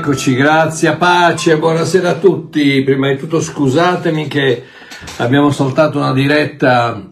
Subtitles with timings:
[0.00, 2.82] Eccoci, grazie, pace, buonasera a tutti.
[2.82, 4.64] Prima di tutto scusatemi che
[5.18, 7.06] abbiamo saltato una diretta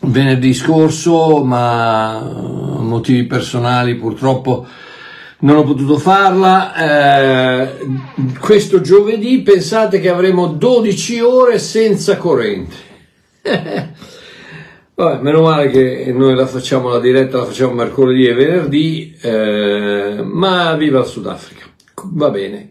[0.00, 2.18] venerdì scorso, ma
[2.78, 4.66] motivi personali purtroppo
[5.40, 6.74] non ho potuto farla.
[6.76, 7.76] Eh,
[8.40, 12.74] questo giovedì pensate che avremo 12 ore senza corrente.
[14.96, 20.22] Vabbè, meno male che noi la facciamo la diretta, la facciamo mercoledì e venerdì, eh,
[20.22, 21.64] ma viva il Sudafrica.
[22.12, 22.70] Va bene.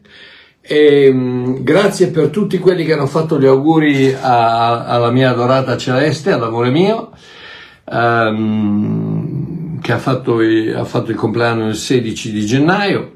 [0.62, 5.76] E, mh, grazie per tutti quelli che hanno fatto gli auguri a, alla mia adorata
[5.76, 7.12] Celeste, all'amore mio,
[7.92, 13.12] ehm, che ha fatto, ha fatto, il compleanno il 16 di gennaio.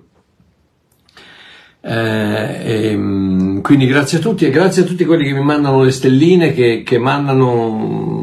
[1.80, 5.92] Eh, e, quindi grazie a tutti e grazie a tutti quelli che mi mandano le
[5.92, 8.17] stelline, che, che mandano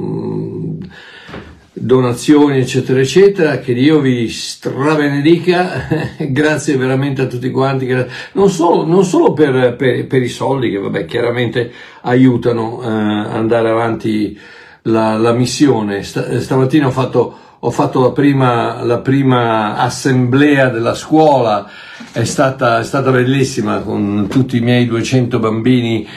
[1.85, 7.87] donazioni, eccetera, eccetera, che Dio vi strabenedica, grazie veramente a tutti quanti,
[8.33, 11.71] non solo, non solo per, per, per, i soldi, che vabbè, chiaramente
[12.03, 14.39] aiutano eh, andare avanti
[14.83, 16.03] la, la missione.
[16.03, 21.69] St- stamattina ho fatto, ho fatto la, prima, la prima assemblea della scuola,
[22.13, 26.09] è stata, è stata bellissima con tutti i miei 200 bambini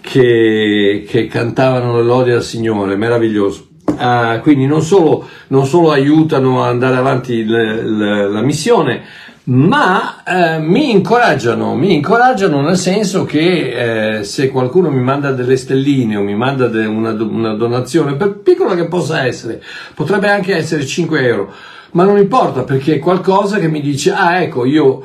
[0.00, 3.74] che, che cantavano le lodi al Signore, meraviglioso.
[3.98, 9.02] Uh, quindi non solo, non solo, aiutano ad andare avanti le, le, la missione,
[9.46, 15.56] ma eh, mi incoraggiano, mi incoraggiano nel senso che eh, se qualcuno mi manda delle
[15.56, 19.62] stelline o mi manda de, una, una, donazione, per piccola che possa essere,
[19.94, 21.52] potrebbe anche essere 5 euro,
[21.92, 25.04] ma non importa perché è qualcosa che mi dice, ah ecco, io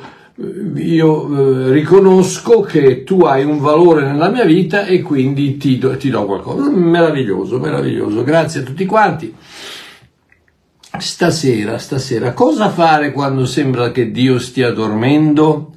[0.76, 5.96] io eh, riconosco che tu hai un valore nella mia vita e quindi ti do,
[5.96, 6.68] ti do qualcosa.
[6.70, 8.24] Meraviglioso, meraviglioso.
[8.24, 9.34] Grazie a tutti quanti.
[10.98, 15.74] Stasera, stasera, cosa fare quando sembra che Dio stia dormendo?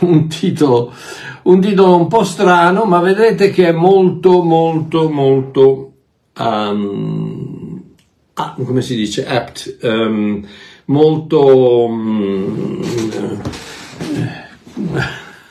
[0.00, 0.92] Un titolo,
[1.42, 5.92] un titolo un po' strano, ma vedrete che è molto, molto, molto,
[6.38, 7.82] um,
[8.34, 10.44] ah, come si dice, apt, um,
[10.86, 11.84] molto...
[11.84, 12.80] Um,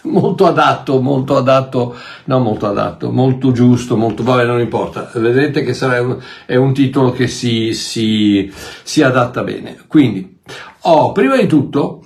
[0.10, 1.96] molto adatto, molto adatto,
[2.26, 6.74] no molto adatto, molto giusto, molto, vabbè non importa, vedrete che sarà un, è un
[6.74, 8.52] titolo che si, si,
[8.84, 9.78] si adatta bene.
[9.88, 10.40] Quindi,
[10.82, 12.06] oh, prima di tutto,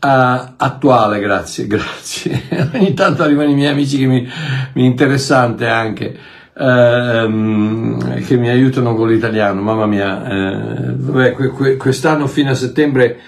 [0.00, 2.42] uh, attuale, grazie, grazie,
[2.74, 4.28] ogni tanto arrivano i miei amici che mi,
[4.74, 6.16] mi interessante anche,
[6.54, 12.54] uh, che mi aiutano con l'italiano, mamma mia, uh, vabbè, que, que, quest'anno fino a
[12.54, 13.20] settembre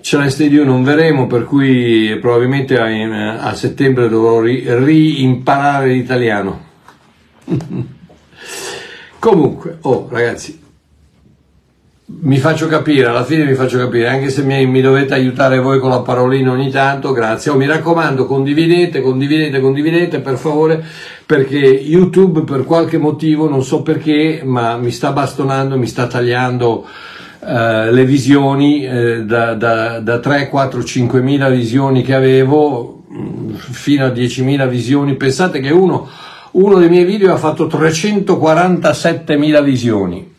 [0.00, 6.66] Celeste Dio non verremo, per cui probabilmente a, a settembre dovrò ri, riimparare l'italiano.
[9.18, 10.66] Comunque, oh ragazzi,
[12.10, 15.78] mi faccio capire, alla fine mi faccio capire, anche se mi, mi, dovete aiutare voi
[15.78, 17.50] con la parolina ogni tanto, grazie.
[17.50, 20.82] Oh, mi raccomando, condividete, condividete, condividete, per favore,
[21.26, 26.86] perché YouTube per qualche motivo, non so perché, ma mi sta bastonando, mi sta tagliando
[27.40, 33.54] eh, le visioni eh, da, da, da 3, 4, 5 mila visioni che avevo mm,
[33.54, 35.14] fino a 10 mila visioni.
[35.14, 36.08] Pensate che uno,
[36.52, 40.36] uno dei miei video ha fatto 347 mila visioni.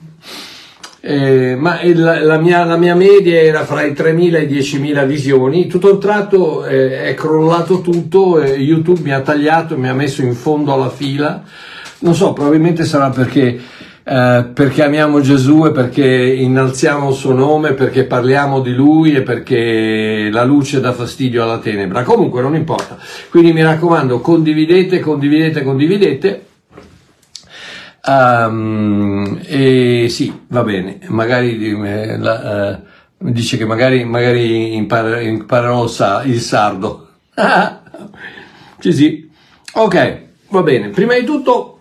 [1.01, 5.07] Eh, ma il, la, mia, la, mia, media era fra i 3.000 e i 10.000
[5.07, 9.94] visioni, tutto un tratto eh, è crollato tutto, eh, YouTube mi ha tagliato, mi ha
[9.94, 11.42] messo in fondo alla fila,
[12.00, 13.57] non so, probabilmente sarà perché
[14.12, 19.22] eh, perché amiamo Gesù e perché innalziamo il suo nome, perché parliamo di lui e
[19.22, 22.02] perché la luce dà fastidio alla tenebra.
[22.02, 22.98] Comunque non importa.
[23.30, 26.46] Quindi mi raccomando, condividete, condividete, condividete.
[28.08, 32.80] Um, e sì, va bene, magari eh, la, eh,
[33.20, 35.84] dice che magari, magari impar- imparerò
[36.24, 37.10] il sardo.
[38.80, 39.30] sì, sì.
[39.74, 40.90] Ok, va bene.
[40.90, 41.79] Prima di tutto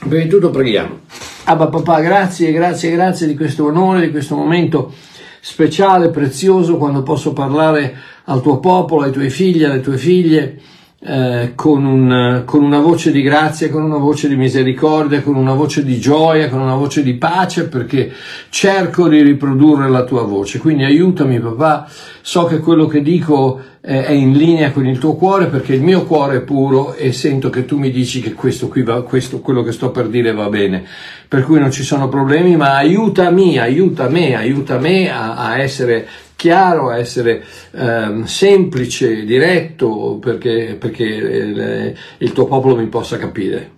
[0.00, 1.00] Prima di tutto preghiamo.
[1.44, 4.92] Abba papà, grazie, grazie, grazie di questo onore, di questo momento
[5.40, 10.58] speciale, prezioso, quando posso parlare al tuo popolo, ai tuoi figli, alle tue figlie,
[11.02, 15.54] eh, con, un, con, una voce di grazia, con una voce di misericordia, con una
[15.54, 18.12] voce di gioia, con una voce di pace, perché
[18.50, 20.58] cerco di riprodurre la tua voce.
[20.58, 21.88] Quindi aiutami papà,
[22.20, 25.82] so che quello che dico eh, è in linea con il tuo cuore perché il
[25.82, 29.40] mio cuore è puro e sento che tu mi dici che questo qui va, questo,
[29.40, 30.84] quello che sto per dire va bene.
[31.26, 36.06] Per cui non ci sono problemi, ma aiutami, aiuta me, aiuta me a, a essere
[36.40, 43.72] chiaro, a essere eh, semplice, diretto, perché, perché il, il tuo popolo mi possa capire.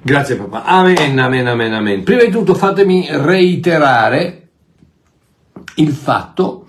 [0.00, 0.62] Grazie papà.
[0.62, 2.04] Amen, amen, amen, amen.
[2.04, 4.50] Prima di tutto fatemi reiterare
[5.74, 6.68] il fatto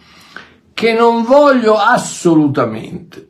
[0.73, 3.27] che non voglio assolutamente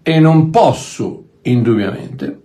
[0.00, 2.38] e non posso indubbiamente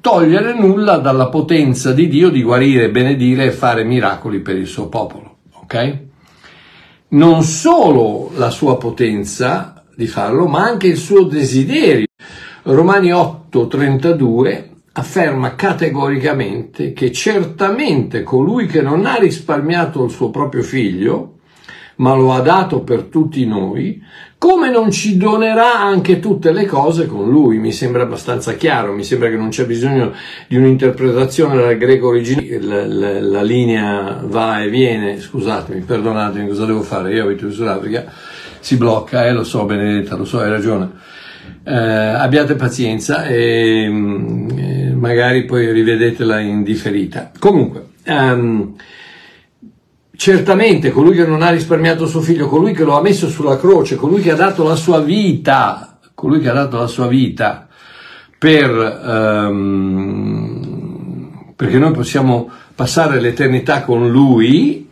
[0.00, 4.88] togliere nulla dalla potenza di Dio di guarire, benedire e fare miracoli per il suo
[4.88, 6.08] popolo, ok?
[7.12, 12.06] Non solo la sua potenza di farlo, ma anche il suo desiderio.
[12.62, 21.39] Romani 8:32 afferma categoricamente che certamente colui che non ha risparmiato il suo proprio figlio,
[22.00, 24.02] ma lo ha dato per tutti noi,
[24.38, 27.58] come non ci donerà anche tutte le cose con lui?
[27.58, 30.14] Mi sembra abbastanza chiaro, mi sembra che non c'è bisogno
[30.48, 36.64] di un'interpretazione dal greco originale, la, la, la linea va e viene, scusatemi, perdonatemi, cosa
[36.64, 37.12] devo fare?
[37.12, 38.10] Io abito in Sudafrica,
[38.60, 40.88] si blocca, eh, lo so Benedetta, lo so, hai ragione.
[41.62, 47.30] Eh, abbiate pazienza e eh, magari poi rivedetela in differita.
[47.38, 48.74] Comunque, um,
[50.20, 53.96] Certamente colui che non ha risparmiato suo figlio, colui che lo ha messo sulla croce,
[53.96, 57.66] colui che ha dato la sua vita, colui che ha dato la sua vita
[58.36, 58.70] per,
[59.50, 60.74] um,
[61.56, 64.90] perché noi possiamo passare l'eternità con lui,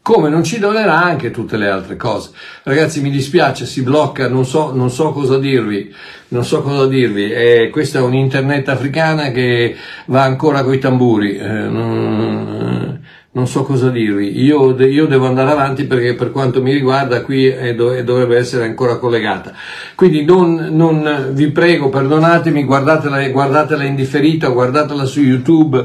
[0.00, 2.30] come non ci donerà anche tutte le altre cose.
[2.62, 5.94] Ragazzi, mi dispiace, si blocca, non so, non so cosa dirvi,
[6.28, 7.30] non so cosa dirvi.
[7.30, 11.36] Eh, questa è un'internet africana che va ancora coi tamburi.
[11.36, 13.00] Eh, non,
[13.34, 17.46] non so cosa dirvi, io, io, devo andare avanti perché per quanto mi riguarda qui
[17.46, 19.54] è, dovrebbe essere ancora collegata.
[19.94, 25.82] Quindi non, non vi prego, perdonatemi, guardatela, guardatela in differita, guardatela su YouTube,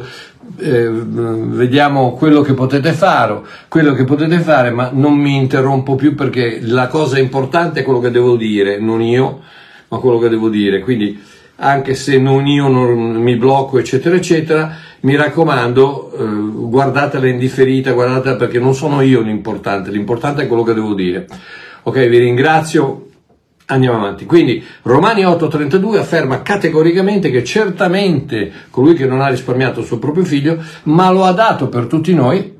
[0.58, 3.40] eh, vediamo quello che potete fare,
[3.70, 8.00] quello che potete fare, ma non mi interrompo più perché la cosa importante è quello
[8.00, 9.40] che devo dire, non io,
[9.88, 10.82] ma quello che devo dire.
[10.82, 11.18] Quindi
[11.56, 17.92] anche se non io non mi blocco, eccetera, eccetera, mi raccomando, eh, guardatela in differita,
[17.92, 21.28] guardatela perché non sono io l'importante, l'importante è quello che devo dire.
[21.84, 23.04] Ok, vi ringrazio.
[23.70, 24.26] Andiamo avanti.
[24.26, 30.24] Quindi Romani 8:32 afferma categoricamente che certamente colui che non ha risparmiato il suo proprio
[30.24, 32.56] figlio, ma lo ha dato per tutti noi,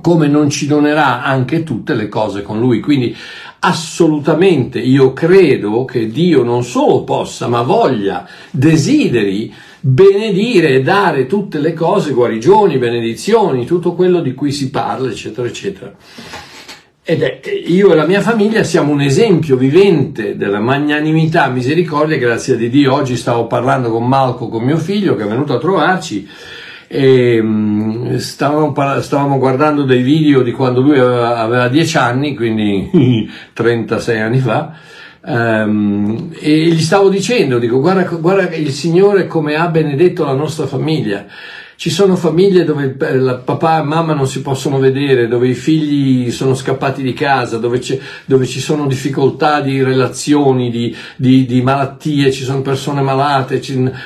[0.00, 2.80] come non ci donerà anche tutte le cose con lui.
[2.80, 3.16] Quindi
[3.60, 9.54] assolutamente io credo che Dio non solo possa, ma voglia, desideri
[9.86, 15.46] benedire e dare tutte le cose, guarigioni, benedizioni, tutto quello di cui si parla, eccetera,
[15.46, 15.94] eccetera.
[17.02, 22.54] Ed è, io e la mia famiglia siamo un esempio vivente della magnanimità, misericordia, grazie
[22.54, 22.94] a Dio.
[22.94, 26.26] Oggi stavo parlando con Malco, con mio figlio, che è venuto a trovarci,
[26.88, 28.72] e mm, stavamo,
[29.02, 32.88] stavamo guardando dei video di quando lui aveva, aveva 10 anni, quindi
[33.52, 34.72] 36 anni fa,
[35.26, 40.66] Um, e gli stavo dicendo, dico, guarda, guarda il Signore come ha benedetto la nostra
[40.66, 41.24] famiglia.
[41.76, 46.30] Ci sono famiglie dove il papà e mamma non si possono vedere, dove i figli
[46.30, 47.80] sono scappati di casa, dove,
[48.26, 53.60] dove ci sono difficoltà di relazioni, di, di, di, malattie, ci sono persone malate,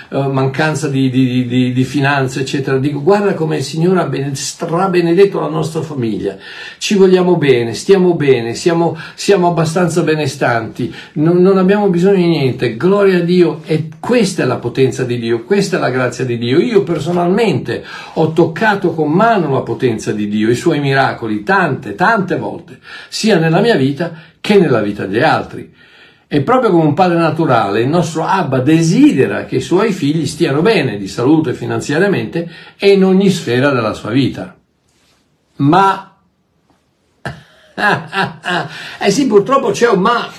[0.08, 2.78] uh, mancanza di, di, finanze, eccetera.
[2.78, 6.37] Dico, guarda come il Signore ha strabenedetto la nostra famiglia.
[6.78, 12.76] Ci vogliamo bene, stiamo bene, siamo, siamo abbastanza benestanti, non, non abbiamo bisogno di niente.
[12.76, 16.38] Gloria a Dio e questa è la potenza di Dio, questa è la grazia di
[16.38, 16.58] Dio.
[16.58, 17.85] Io personalmente veramente
[18.15, 23.38] ho toccato con mano la potenza di Dio, i suoi miracoli, tante, tante volte, sia
[23.38, 25.75] nella mia vita che nella vita degli altri.
[26.31, 30.61] E proprio come un padre naturale, il nostro Abba desidera che i suoi figli stiano
[30.61, 34.55] bene di salute finanziariamente e in ogni sfera della sua vita.
[35.57, 36.17] Ma,
[39.00, 40.31] eh sì, purtroppo c'è un ma.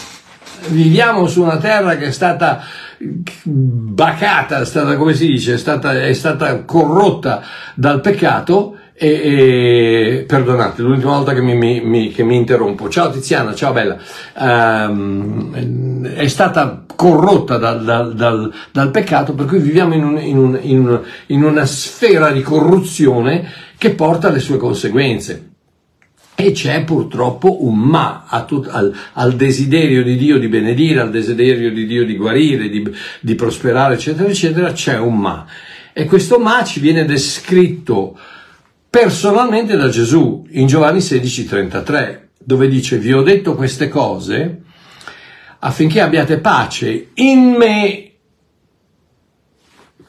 [0.67, 2.61] Viviamo su una terra che è stata
[3.43, 7.41] bacata, è stata, come si dice, è stata, è stata corrotta
[7.73, 12.89] dal peccato e, e, perdonate, l'ultima volta che mi, mi, che mi, interrompo.
[12.89, 13.97] Ciao Tiziana, ciao Bella.
[14.37, 20.37] Um, è stata corrotta dal, dal, dal, dal, peccato, per cui viviamo in, un, in,
[20.37, 25.48] un, in, un, in una sfera di corruzione che porta alle sue conseguenze.
[26.41, 31.69] E c'è purtroppo un ma tut, al, al, desiderio di Dio di benedire, al desiderio
[31.69, 35.45] di Dio di guarire, di, di prosperare, eccetera, eccetera, c'è un ma.
[35.91, 38.17] E questo ma ci viene descritto
[38.89, 44.61] personalmente da Gesù in Giovanni 16:33, dove dice: Vi ho detto queste cose
[45.59, 48.08] affinché abbiate pace in me.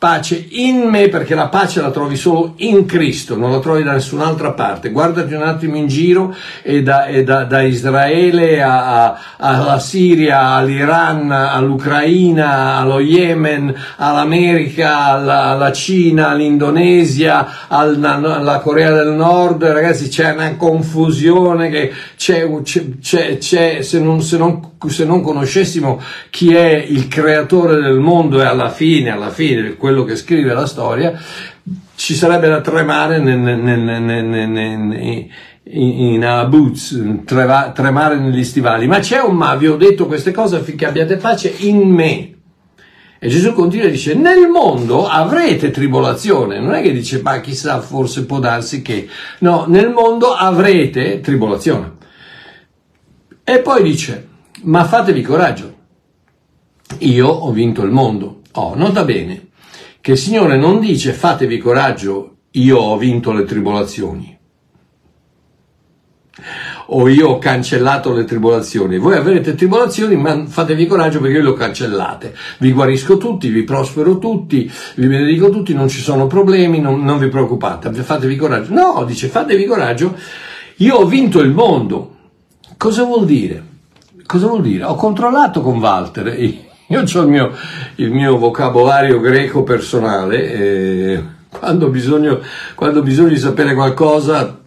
[0.01, 3.93] Pace in me perché la pace la trovi solo in Cristo, non la trovi da
[3.93, 4.89] nessun'altra parte.
[4.89, 10.41] Guardati un attimo in giro e da, e da, da Israele a, a, alla Siria,
[10.55, 20.09] all'Iran, all'Ucraina, allo Yemen, all'America, alla, alla Cina, all'Indonesia, alla, alla, Corea del Nord, ragazzi
[20.09, 26.55] c'è una confusione che c'è, c'è, c'è se, non, se, non, se non conoscessimo chi
[26.55, 31.21] è il creatore del mondo e alla fine, alla fine, quello che scrive la storia,
[31.97, 35.29] ci sarebbe da tremare nel, nel, nel,
[35.65, 38.87] in a boots, tremare negli stivali.
[38.87, 42.35] Ma c'è un ma, vi ho detto queste cose affinché abbiate pace in me.
[43.23, 46.59] E Gesù continua e dice, nel mondo avrete tribolazione.
[46.59, 49.09] Non è che dice, ma chissà, forse può darsi che...
[49.41, 51.97] No, nel mondo avrete tribolazione.
[53.45, 54.29] E poi dice,
[54.63, 55.75] ma fatevi coraggio.
[56.99, 58.41] Io ho vinto il mondo.
[58.53, 59.49] Oh, nota bene
[60.01, 64.39] che il Signore non dice fatevi coraggio, io ho vinto le tribolazioni
[66.93, 68.99] o io ho cancellato le tribolazioni.
[68.99, 72.35] Voi avrete tribolazioni, ma fatevi coraggio perché io le ho cancellate.
[72.59, 77.19] Vi guarisco tutti, vi prospero tutti, vi benedico tutti, non ci sono problemi, non, non
[77.19, 78.73] vi preoccupate, fatevi coraggio.
[78.73, 80.17] No, dice fatevi coraggio,
[80.77, 82.17] io ho vinto il mondo.
[82.77, 83.69] Cosa vuol dire?
[84.27, 84.85] Cosa vuol dire?
[84.85, 86.35] Ho controllato con Walter,
[86.93, 87.53] io ho il mio,
[87.97, 92.41] il mio vocabolario greco personale, e quando, bisogno,
[92.75, 94.60] quando bisogna sapere qualcosa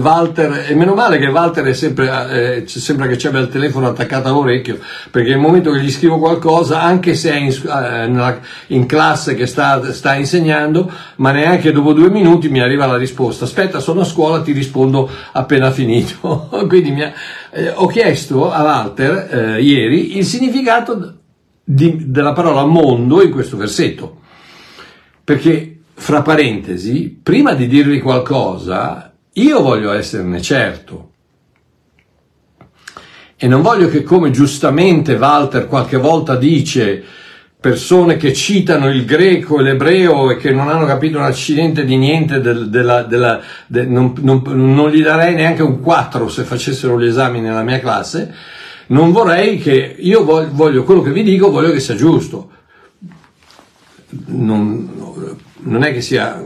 [0.00, 4.26] Walter, e meno male che Walter è sempre, eh, sembra che c'è il telefono attaccato
[4.26, 4.80] all'orecchio,
[5.12, 9.36] perché nel momento che gli scrivo qualcosa, anche se è in, eh, nella, in classe
[9.36, 13.44] che sta, sta, insegnando, ma neanche dopo due minuti mi arriva la risposta.
[13.44, 16.48] Aspetta, sono a scuola, ti rispondo appena finito.
[16.66, 17.12] Quindi ha,
[17.52, 21.18] eh, ho chiesto a Walter eh, ieri il significato
[21.62, 24.22] di, della parola mondo in questo versetto.
[25.22, 31.10] Perché fra parentesi, prima di dirvi qualcosa, io voglio esserne certo.
[33.36, 37.02] E non voglio che, come giustamente Walter qualche volta dice,
[37.60, 41.96] persone che citano il greco e l'ebreo e che non hanno capito un accidente di
[41.96, 46.98] niente, del, della, della, de, non, non, non, gli darei neanche un 4 se facessero
[46.98, 48.32] gli esami nella mia classe,
[48.86, 52.52] non vorrei che, io voglio, voglio quello che vi dico, voglio che sia giusto.
[54.26, 55.07] Non,
[55.68, 56.42] non è che sia,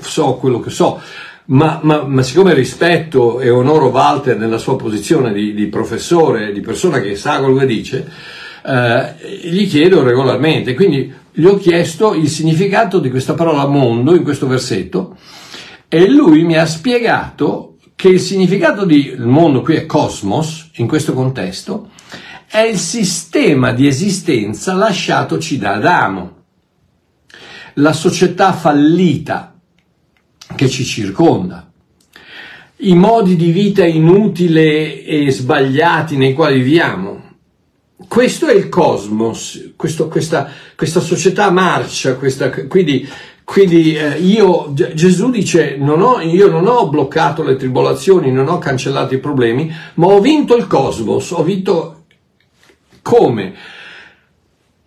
[0.00, 1.00] so quello che so,
[1.46, 6.60] ma, ma, ma, siccome rispetto e onoro Walter nella sua posizione di, di professore, di
[6.60, 8.10] persona che sa quello che dice,
[8.64, 10.74] eh, gli chiedo regolarmente.
[10.74, 15.16] Quindi gli ho chiesto il significato di questa parola mondo in questo versetto
[15.88, 21.12] e lui mi ha spiegato che il significato di mondo qui è cosmos, in questo
[21.12, 21.90] contesto,
[22.48, 26.41] è il sistema di esistenza lasciatoci da Adamo
[27.74, 29.58] la società fallita
[30.54, 31.70] che ci circonda,
[32.76, 37.20] i modi di vita inutili e sbagliati nei quali viviamo.
[38.08, 43.08] Questo è il cosmos, questo, questa, questa, società marcia, questa, quindi,
[43.44, 48.58] quindi eh, io, Gesù dice, non ho, io non ho bloccato le tribolazioni, non ho
[48.58, 52.04] cancellato i problemi, ma ho vinto il cosmos, ho vinto
[53.02, 53.54] come?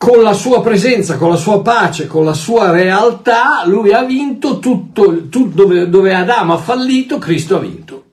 [0.05, 4.59] Con la sua presenza, con la sua pace, con la sua realtà, lui ha vinto
[4.59, 8.05] tutto, tutto dove, dove Adamo ha fallito, Cristo ha vinto,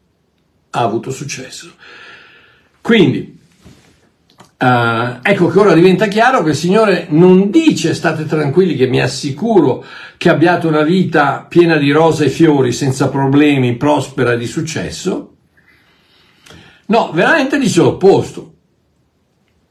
[0.71, 1.71] ha avuto successo.
[2.81, 3.41] Quindi,
[4.63, 9.01] Uh, ecco che ora diventa chiaro che il Signore non dice state tranquilli che mi
[9.01, 9.85] assicuro
[10.17, 15.35] che abbiate una vita piena di rose e fiori, senza problemi, prospera e di successo.
[16.87, 18.52] No, veramente dice l'opposto.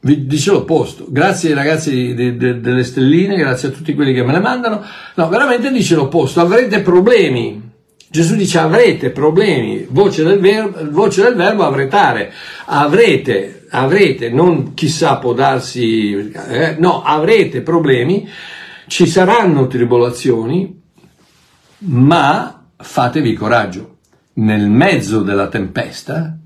[0.04, 1.06] Vi dice l'opposto.
[1.10, 4.84] Grazie ai ragazzi de, de, delle stelline, grazie a tutti quelli che me le mandano.
[5.14, 6.42] No, veramente dice l'opposto.
[6.42, 7.70] Avrete problemi.
[8.10, 9.86] Gesù dice avrete problemi.
[9.88, 12.34] Voce del, ver- voce del verbo avretare.
[12.66, 18.28] Avrete, avrete, non chissà può darsi, eh, no, avrete problemi.
[18.88, 20.82] Ci saranno tribolazioni,
[21.78, 23.98] ma fatevi coraggio.
[24.34, 26.38] Nel mezzo della tempesta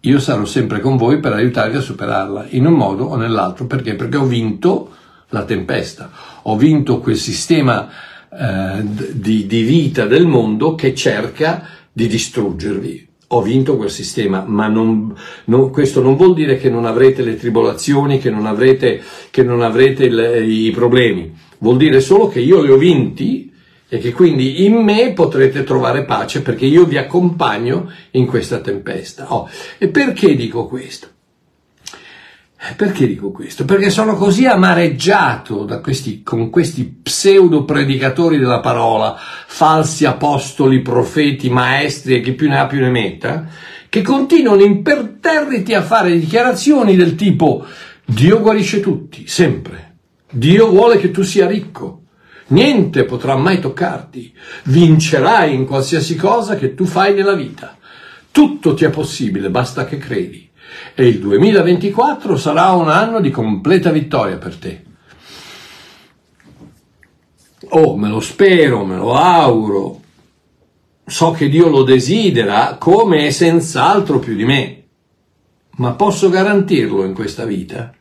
[0.00, 3.66] io sarò sempre con voi per aiutarvi a superarla, in un modo o nell'altro.
[3.66, 3.94] Perché?
[3.94, 4.90] Perché ho vinto
[5.28, 6.10] la tempesta,
[6.42, 7.88] ho vinto quel sistema
[8.32, 13.08] eh, di, di vita del mondo che cerca di distruggervi.
[13.32, 15.14] Ho vinto quel sistema, ma non,
[15.44, 19.62] non, questo non vuol dire che non avrete le tribolazioni, che non avrete, che non
[19.62, 21.32] avrete il, i problemi.
[21.58, 23.49] Vuol dire solo che io li ho vinti
[23.92, 29.34] e che quindi in me potrete trovare pace perché io vi accompagno in questa tempesta.
[29.34, 31.08] Oh, e perché dico questo?
[32.76, 33.64] Perché dico questo?
[33.64, 42.14] Perché sono così amareggiato questi, con questi pseudo predicatori della parola, falsi apostoli, profeti, maestri
[42.14, 43.46] e chi più ne ha più ne metta,
[43.88, 47.66] che continuano imperterriti a fare dichiarazioni del tipo
[48.04, 49.96] Dio guarisce tutti, sempre.
[50.30, 51.99] Dio vuole che tu sia ricco.
[52.50, 54.32] Niente potrà mai toccarti.
[54.64, 57.76] Vincerai in qualsiasi cosa che tu fai nella vita.
[58.30, 60.50] Tutto ti è possibile, basta che credi
[60.94, 64.84] e il 2024 sarà un anno di completa vittoria per te.
[67.70, 70.00] Oh, me lo spero, me lo auguro.
[71.06, 74.84] So che Dio lo desidera come e senz'altro più di me.
[75.76, 77.92] Ma posso garantirlo in questa vita?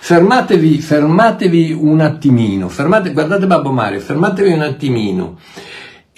[0.00, 5.36] Fermatevi, fermatevi un attimino, fermate, guardate Babbo Mario, fermatevi un attimino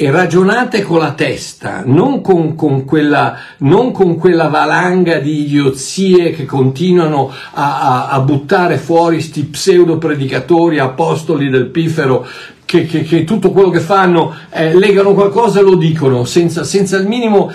[0.02, 6.31] e ragionate con la testa, non con, con, quella, non con quella valanga di idiozie
[6.31, 12.26] che continuano a, a, a buttare fuori sti pseudo predicatori, apostoli del pifero,
[12.64, 16.97] che, che, che tutto quello che fanno eh, legano qualcosa e lo dicono senza, senza
[16.97, 17.52] il minimo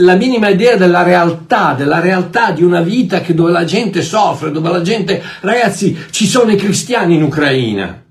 [0.00, 4.50] la minima idea della realtà, della realtà di una vita che, dove la gente soffre,
[4.50, 8.02] dove la gente, ragazzi, ci sono i cristiani in Ucraina,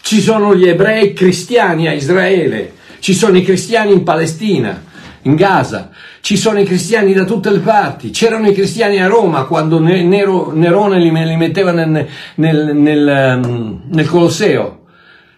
[0.00, 4.82] ci sono gli ebrei cristiani a Israele, ci sono i cristiani in Palestina,
[5.22, 9.44] in Gaza, ci sono i cristiani da tutte le parti, c'erano i cristiani a Roma
[9.44, 14.75] quando Nero, Nerone li, metteva nel, nel, nel, ehm, nel, Colosseo,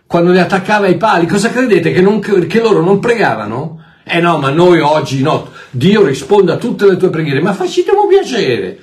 [0.09, 1.27] quando li attaccava ai pali.
[1.27, 1.93] Cosa credete?
[1.93, 3.85] Che, non, che loro non pregavano?
[4.03, 8.07] Eh no, ma noi oggi no, Dio risponde a tutte le tue preghiere, ma facciamo
[8.09, 8.81] piacere.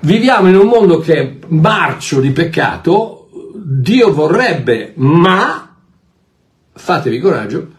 [0.00, 5.76] Viviamo in un mondo che è marcio di peccato, Dio vorrebbe, ma
[6.72, 7.74] fatevi coraggio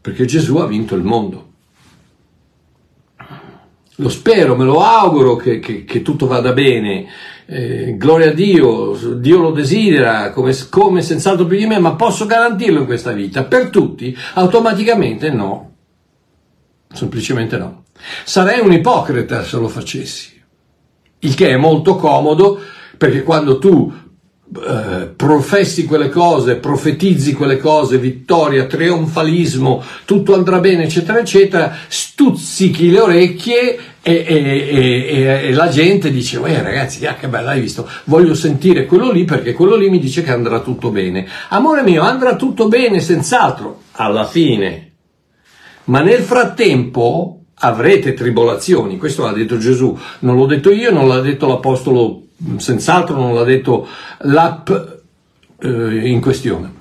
[0.00, 1.50] perché Gesù ha vinto il mondo.
[3.96, 7.06] Lo spero, me lo auguro che, che, che tutto vada bene.
[7.46, 12.26] Eh, gloria a Dio, Dio lo desidera come, come senz'altro più di me, ma posso
[12.26, 13.44] garantirlo in questa vita.
[13.44, 15.70] Per tutti, automaticamente no.
[16.92, 17.84] Semplicemente no.
[18.24, 20.40] Sarei un ipocrita se lo facessi.
[21.20, 22.60] Il che è molto comodo
[22.96, 23.92] perché quando tu
[24.54, 32.90] eh, professi quelle cose, profetizzi quelle cose, vittoria, trionfalismo, tutto andrà bene, eccetera, eccetera, stuzzichi
[32.90, 37.60] le orecchie e, e, e, e la gente dice, eh ragazzi, ah, che bello, hai
[37.60, 41.26] visto, voglio sentire quello lì perché quello lì mi dice che andrà tutto bene.
[41.48, 44.90] Amore mio, andrà tutto bene senz'altro, alla fine.
[45.84, 51.20] Ma nel frattempo avrete tribolazioni, questo l'ha detto Gesù, non l'ho detto io, non l'ha
[51.20, 52.21] detto l'Apostolo
[52.56, 53.86] senz'altro non l'ha detto
[54.20, 54.70] l'app
[55.58, 56.80] eh, in questione.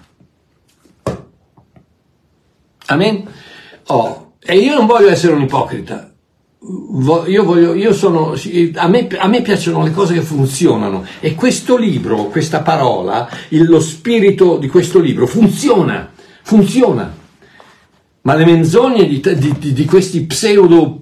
[2.87, 3.23] Amen?
[3.87, 6.09] Oh, e io non voglio essere un ipocrita.
[7.27, 8.35] Io voglio, io sono,
[8.75, 13.65] a me, a me piacciono le cose che funzionano e questo libro, questa parola, il,
[13.65, 16.11] lo spirito di questo libro funziona,
[16.43, 17.17] funziona.
[18.23, 21.00] Ma le menzogne di, di, di questi pseudo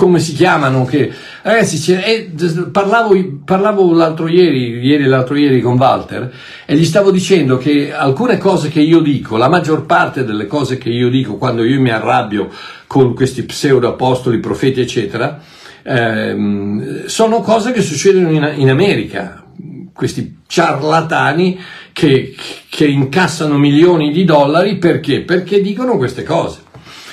[0.00, 2.30] come si chiamano, che ragazzi, eh,
[2.72, 6.32] parlavo, parlavo l'altro ieri, ieri l'altro ieri con Walter
[6.64, 10.78] e gli stavo dicendo che alcune cose che io dico, la maggior parte delle cose
[10.78, 12.48] che io dico quando io mi arrabbio
[12.86, 15.38] con questi pseudo apostoli, profeti, eccetera,
[15.82, 19.44] ehm, sono cose che succedono in, in America,
[19.92, 21.60] questi ciarlatani
[21.92, 22.34] che,
[22.70, 25.20] che incassano milioni di dollari perché?
[25.20, 26.68] Perché dicono queste cose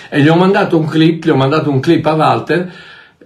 [0.10, 2.74] e gli ho mandato un clip, gli ho mandato un clip a Walter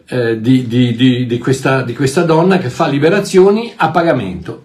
[0.05, 4.61] eh, di, di, di, di, questa, di questa donna che fa liberazioni a pagamento.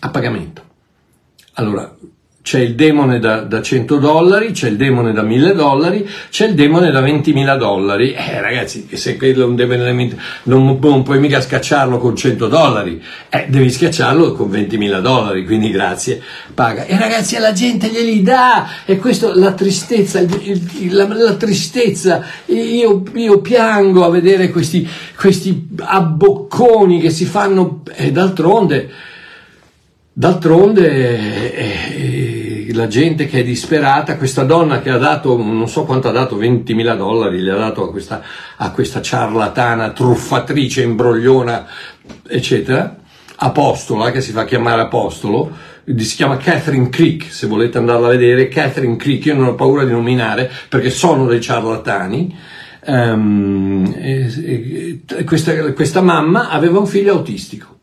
[0.00, 0.62] A pagamento.
[1.54, 1.94] Allora,
[2.44, 6.52] c'è il demone da, da, 100 dollari, c'è il demone da 1000 dollari, c'è il
[6.52, 8.12] demone da 20.000 dollari.
[8.12, 13.02] Eh ragazzi, se quello è un demone non, non puoi mica scacciarlo con 100 dollari,
[13.30, 16.20] eh, devi scacciarlo con 20.000 dollari, quindi grazie,
[16.52, 16.84] paga.
[16.84, 22.22] E ragazzi, la gente glieli dà, e questo, la tristezza, il, il, la, la, tristezza,
[22.44, 28.90] io, io, piango a vedere questi, questi abbocconi che si fanno, e d'altronde,
[30.16, 32.13] D'altronde eh,
[32.74, 36.36] la gente che è disperata, questa donna che ha dato, non so quanto ha dato,
[36.36, 38.22] 20.000 dollari, gli ha dato a questa,
[38.56, 41.66] a questa ciarlatana, truffatrice, imbrogliona,
[42.28, 42.96] eccetera,
[43.36, 45.50] apostola, che si fa chiamare apostolo,
[45.84, 49.84] si chiama Catherine Creek, se volete andarla a vedere, Catherine Creek, io non ho paura
[49.84, 52.36] di nominare perché sono dei ciarlatani,
[52.86, 57.73] um, e, e, questa, questa mamma aveva un figlio autistico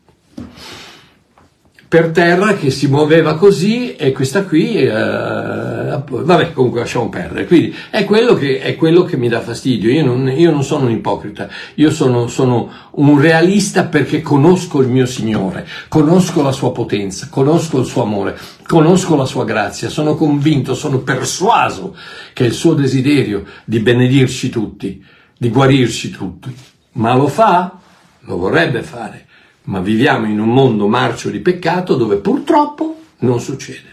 [1.92, 7.44] per terra che si muoveva così e questa qui eh, vabbè, comunque lasciamo perdere.
[7.44, 9.90] Quindi è quello che, è quello che mi dà fastidio.
[9.90, 14.88] Io non, io non sono un ipocrita, io sono, sono un realista perché conosco il
[14.88, 20.14] mio Signore, conosco la sua potenza, conosco il suo amore, conosco la sua grazia, sono
[20.14, 21.94] convinto, sono persuaso
[22.32, 25.04] che il suo desiderio di benedirci tutti,
[25.36, 26.56] di guarirci tutti,
[26.92, 27.76] ma lo fa?
[28.20, 29.26] Lo vorrebbe fare,
[29.64, 33.90] ma viviamo in un mondo marcio di peccato dove purtroppo non succede.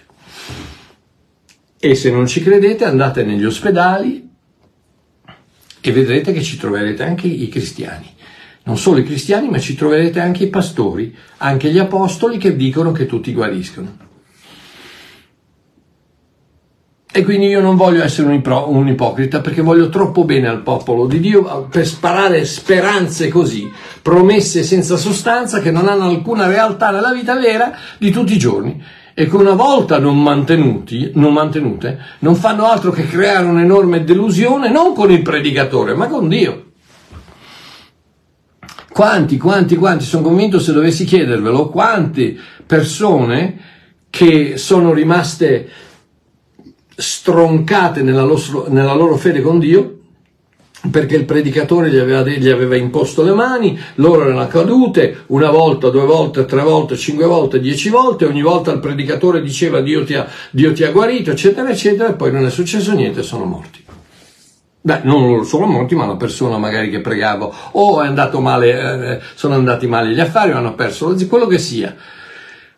[1.80, 4.28] E se non ci credete andate negli ospedali
[5.82, 8.14] e vedrete che ci troverete anche i cristiani.
[8.64, 12.92] Non solo i cristiani, ma ci troverete anche i pastori, anche gli apostoli che dicono
[12.92, 14.09] che tutti guariscono.
[17.12, 20.62] E quindi io non voglio essere un, ipro- un, ipocrita perché voglio troppo bene al
[20.62, 23.68] popolo di Dio per sparare speranze così,
[24.04, 28.80] promesse senza sostanza che non hanno alcuna realtà nella vita vera di tutti i giorni
[29.16, 34.94] e che una volta non, non mantenute non fanno altro che creare un'enorme delusione non
[34.94, 36.66] con il predicatore ma con Dio.
[38.92, 43.58] Quanti, quanti, quanti, sono convinto se dovessi chiedervelo, quante persone
[44.12, 45.70] che sono rimaste
[47.00, 50.00] stroncate nella loro, nella loro fede con Dio,
[50.92, 55.90] perché il predicatore gli aveva, gli aveva, imposto le mani, loro erano cadute una volta,
[55.90, 60.14] due volte, tre volte, cinque volte, dieci volte, ogni volta il predicatore diceva Dio ti
[60.14, 63.84] ha, Dio ti ha guarito, eccetera, eccetera, e poi non è successo niente, sono morti.
[64.82, 68.02] Beh, non sono morti, ma la persona magari che pregavo, o
[68.40, 71.94] male, eh, sono andati male gli affari, o hanno perso quello che sia,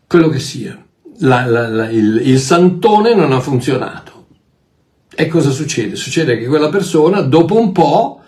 [0.08, 0.84] quello che sia.
[1.24, 4.12] La, la, la, il, il santone non ha funzionato
[5.14, 5.96] e cosa succede?
[5.96, 8.24] Succede che quella persona dopo un po'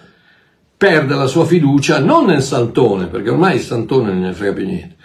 [0.78, 4.66] perde la sua fiducia non nel santone, perché ormai il santone non ne frega più
[4.66, 4.96] niente,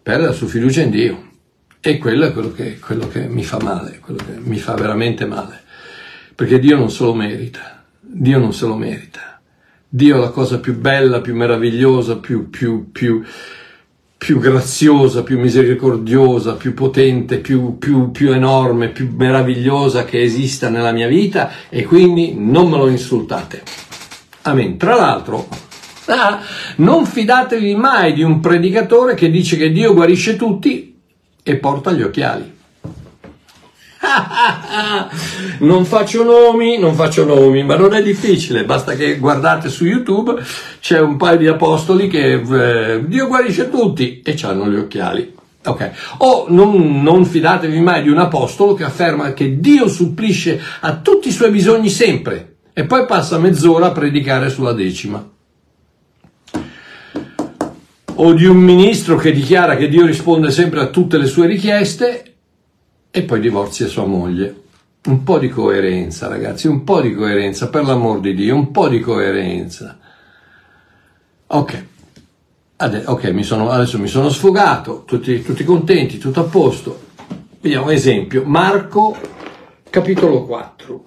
[0.00, 1.30] perde la sua fiducia in Dio.
[1.80, 5.26] E quello è quello che, quello che mi fa male, quello che mi fa veramente
[5.26, 5.60] male.
[6.34, 9.40] Perché Dio non se lo merita, Dio non se lo merita.
[9.88, 13.22] Dio è la cosa più bella, più meravigliosa, più, più, più,
[14.22, 20.92] più graziosa, più misericordiosa, più potente, più, più, più enorme, più meravigliosa che esista nella
[20.92, 23.64] mia vita e quindi non me lo insultate.
[24.42, 24.76] Amen.
[24.76, 25.48] Tra l'altro,
[26.04, 26.40] ah,
[26.76, 30.96] non fidatevi mai di un predicatore che dice che Dio guarisce tutti
[31.42, 32.60] e porta gli occhiali.
[35.60, 40.34] non faccio nomi, non faccio nomi, ma non è difficile, basta che guardate su YouTube,
[40.80, 45.34] c'è un paio di apostoli che eh, Dio guarisce tutti e hanno gli occhiali.
[45.64, 50.96] Ok, o non, non fidatevi mai di un apostolo che afferma che Dio supplisce a
[50.96, 55.24] tutti i suoi bisogni sempre e poi passa mezz'ora a predicare sulla decima
[58.14, 62.31] o di un ministro che dichiara che Dio risponde sempre a tutte le sue richieste
[63.14, 64.62] e poi divorzia sua moglie.
[65.04, 68.88] Un po' di coerenza, ragazzi, un po' di coerenza, per l'amor di Dio, un po'
[68.88, 69.98] di coerenza.
[71.48, 71.84] Ok,
[72.76, 77.10] Ade- ok, mi sono, adesso mi sono sfogato, tutti, tutti contenti, tutto a posto.
[77.60, 79.16] Vediamo un esempio, Marco
[79.88, 81.04] capitolo 4.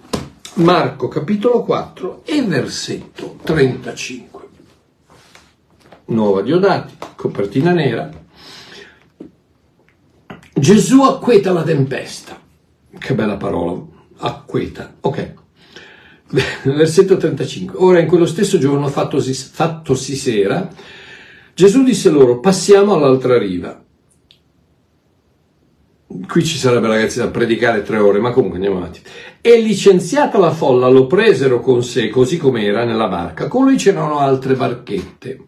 [0.56, 4.42] Marco capitolo 4 e versetto 35.
[6.06, 8.10] Nuova Diodati, copertina nera.
[10.58, 12.40] Gesù acqueta la tempesta.
[12.98, 13.86] Che bella parola,
[14.20, 14.96] acqueta.
[15.02, 15.34] Ok.
[16.64, 17.76] Versetto 35.
[17.78, 20.70] Ora in quello stesso giorno, fattosi, fattosi sera,
[21.54, 23.84] Gesù disse loro, passiamo all'altra riva.
[26.26, 29.02] Qui ci sarebbe ragazzi da predicare tre ore, ma comunque andiamo avanti.
[29.42, 33.50] E licenziata la folla lo presero con sé, così com'era, nella barca.
[33.50, 35.48] Con lui c'erano altre barchette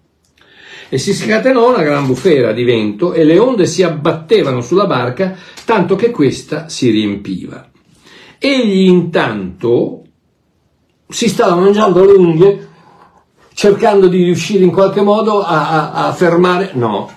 [0.89, 5.35] e si scatenò una gran bufera di vento e le onde si abbattevano sulla barca
[5.65, 7.69] tanto che questa si riempiva.
[8.39, 10.03] Egli intanto
[11.07, 12.67] si stava mangiando le unghie
[13.53, 16.71] cercando di riuscire in qualche modo a, a, a fermare...
[16.73, 17.09] No,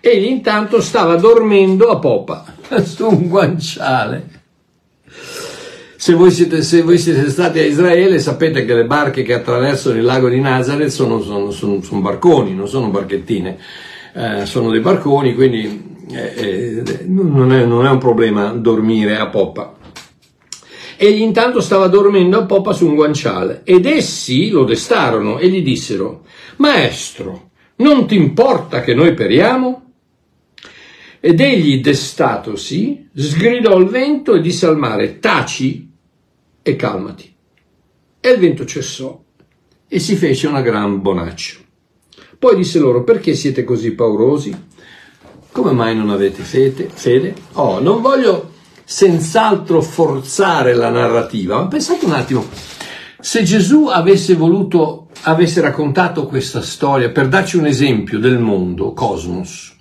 [0.00, 2.44] egli intanto stava dormendo a popa
[2.84, 4.39] su un guanciale.
[6.00, 9.98] Se voi, siete, se voi, siete, stati a Israele sapete che le barche che attraversano
[9.98, 13.58] il lago di Nazareth sono, sono, sono, sono barconi, non sono barchettine,
[14.14, 19.28] eh, sono dei barconi, quindi eh, eh, non, è, non, è, un problema dormire a
[19.28, 19.76] poppa.
[20.96, 25.62] Egli intanto stava dormendo a poppa su un guanciale ed essi lo destarono e gli
[25.62, 26.24] dissero,
[26.56, 29.82] Maestro, non ti importa che noi periamo?
[31.20, 35.88] Ed egli, destatosi, sgridò il vento e disse al mare, taci
[36.62, 37.34] e calmati.
[38.20, 39.22] E il vento cessò
[39.88, 41.56] e si fece una gran bonaccia.
[42.38, 44.54] Poi disse loro, perché siete così paurosi?
[45.52, 46.88] Come mai non avete fede?
[46.88, 47.34] fede?
[47.52, 48.52] Oh, non voglio
[48.84, 51.56] senz'altro forzare la narrativa.
[51.56, 52.46] Ma pensate un attimo,
[53.18, 59.76] se Gesù avesse voluto, avesse raccontato questa storia per darci un esempio del mondo, cosmos,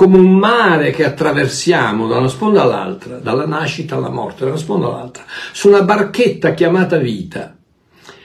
[0.00, 4.58] come un mare che attraversiamo da una sponda all'altra, dalla nascita alla morte, da una
[4.58, 7.54] sponda all'altra, su una barchetta chiamata vita,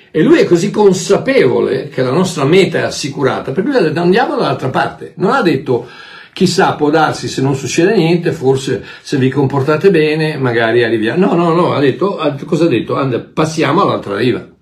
[0.10, 4.00] e lui è così consapevole che la nostra meta è assicurata, per cui ha detto
[4.00, 5.16] andiamo dall'altra parte.
[5.18, 5.86] Non ha detto
[6.32, 11.26] chissà, può darsi se non succede niente, forse se vi comportate bene, magari arriviamo.
[11.26, 12.96] No, no, no, ha detto, cosa ha detto?
[13.34, 14.55] passiamo all'altra riva.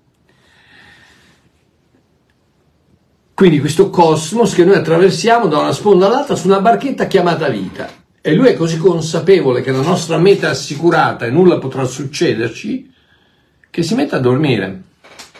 [3.34, 7.90] Quindi questo cosmos che noi attraversiamo da una sponda all'altra su una barchetta chiamata vita.
[8.20, 12.92] E lui è così consapevole che la nostra meta è assicurata e nulla potrà succederci,
[13.68, 14.82] che si mette a dormire.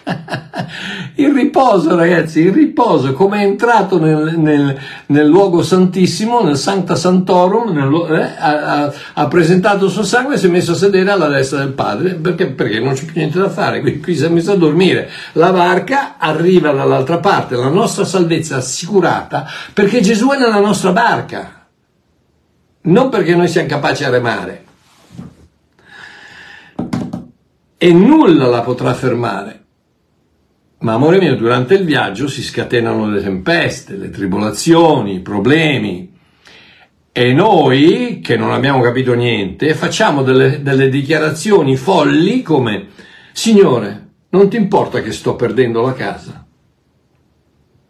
[1.16, 6.94] il riposo, ragazzi, il riposo, come è entrato nel, nel, nel luogo santissimo, nel Sancta
[6.94, 11.10] Santorum, nel, eh, ha, ha, presentato il suo sangue e si è messo a sedere
[11.10, 14.24] alla destra del Padre, perché, perché non c'è più niente da fare, qui, qui si
[14.24, 15.10] è messo a dormire.
[15.32, 21.66] La barca arriva dall'altra parte, la nostra salvezza assicurata perché Gesù è nella nostra barca,
[22.82, 24.64] non perché noi siamo capaci a remare.
[27.76, 29.63] E nulla la potrà fermare.
[30.84, 36.12] Ma amore mio, durante il viaggio si scatenano le tempeste, le tribolazioni, i problemi.
[37.10, 42.88] E noi, che non abbiamo capito niente, facciamo delle, delle dichiarazioni folli come
[43.32, 46.46] Signore, non ti importa che sto perdendo la casa?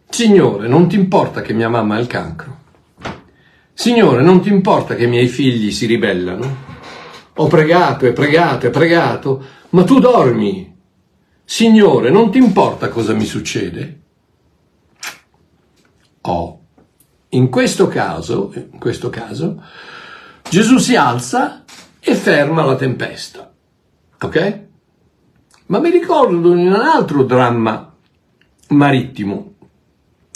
[0.07, 2.59] Signore, non ti importa che mia mamma ha il cancro?
[3.73, 6.57] Signore, non ti importa che i miei figli si ribellano?
[7.35, 10.74] Ho pregato e pregato e pregato, ma tu dormi.
[11.45, 14.01] Signore, non ti importa cosa mi succede?
[16.21, 16.59] Oh,
[17.29, 19.61] in questo caso, in questo caso,
[20.49, 21.63] Gesù si alza
[21.99, 23.53] e ferma la tempesta.
[24.19, 24.63] Ok?
[25.67, 27.93] Ma mi ricordo di un altro dramma
[28.69, 29.53] marittimo,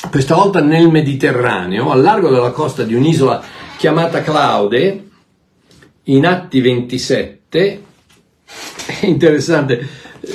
[0.10, 3.44] questa volta nel Mediterraneo, al largo della costa di un'isola
[3.78, 5.10] chiamata Claude,
[6.04, 7.84] in Atti 27.
[9.00, 9.88] È interessante,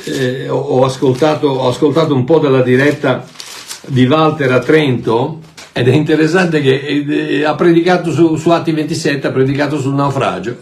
[0.04, 3.26] eh, ho, ascoltato, ho ascoltato un po' della diretta
[3.86, 5.40] di Walter a Trento
[5.72, 10.58] ed è interessante che eh, ha predicato su, su, Atti 27, ha predicato sul naufragio.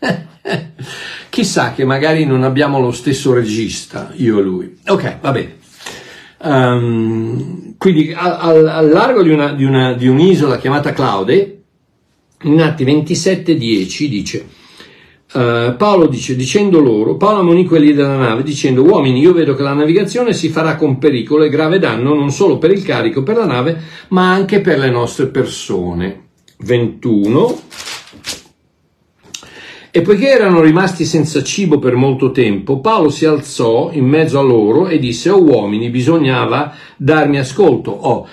[1.30, 4.78] Chissà che magari non abbiamo lo stesso regista, io e lui.
[4.86, 5.58] Ok, va bene.
[6.42, 11.62] Um, quindi al, al largo di, una, di, una, di un'isola chiamata Claude,
[12.42, 14.46] in Atti 27, 10 dice
[15.32, 19.62] Uh, Paolo dice, dicendo loro, Paolo ammonì quelli della nave, dicendo, uomini, io vedo che
[19.62, 23.36] la navigazione si farà con pericolo e grave danno non solo per il carico, per
[23.36, 26.28] la nave, ma anche per le nostre persone.
[26.58, 27.60] 21.
[29.92, 34.42] E poiché erano rimasti senza cibo per molto tempo, Paolo si alzò in mezzo a
[34.42, 37.92] loro e disse, oh uomini, bisognava darmi ascolto.
[37.92, 38.28] Oh,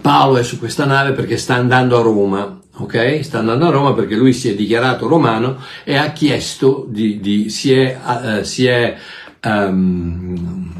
[0.00, 3.20] Paolo è su questa nave perché sta andando a Roma ok?
[3.22, 7.48] Sta andando a Roma perché lui si è dichiarato romano e ha chiesto di, di
[7.50, 8.96] si è, uh, si è
[9.44, 10.72] um,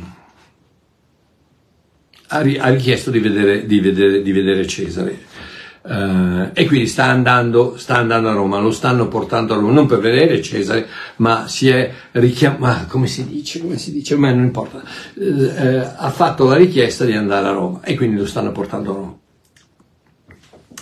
[2.29, 5.33] ha, richiesto di vedere, di vedere, di vedere Cesare.
[5.85, 9.87] Uh, e quindi sta andando, sta andando, a Roma, lo stanno portando a Roma, non
[9.87, 14.45] per vedere Cesare, ma si è richiamato, come si dice, come si dice, ma non
[14.45, 14.83] importa,
[15.15, 18.91] uh, uh, ha fatto la richiesta di andare a Roma e quindi lo stanno portando
[18.91, 19.19] a Roma.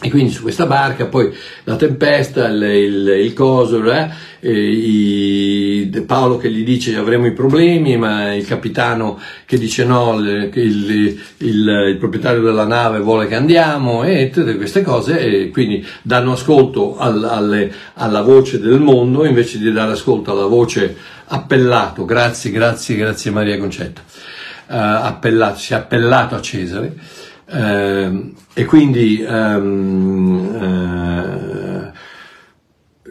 [0.04, 4.10] E quindi su questa barca, poi la tempesta, il, il, il coso, eh,
[4.40, 11.20] i, Paolo che gli dice avremo i problemi, ma il capitano che dice no, il,
[11.36, 16.96] il, proprietario della nave vuole che andiamo e tutte queste cose e quindi danno ascolto
[16.98, 22.96] al, alle, alla voce del mondo invece di dare ascolto alla voce appellato, grazie, grazie,
[22.96, 27.20] grazie Maria Concetta, uh, appellato, si è appellato a Cesare
[27.52, 31.92] eh, e quindi ehm, eh,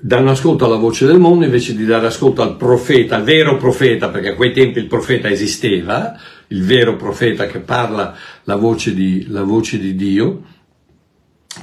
[0.01, 4.09] danno ascolto alla voce del mondo invece di dare ascolto al profeta, al vero profeta,
[4.09, 6.15] perché a quei tempi il profeta esisteva,
[6.47, 10.43] il vero profeta che parla la voce di, la voce di Dio,